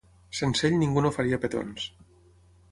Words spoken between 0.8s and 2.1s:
ningú no faria petons.